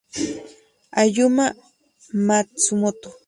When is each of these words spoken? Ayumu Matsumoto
Ayumu 1.01 1.47
Matsumoto 2.27 3.09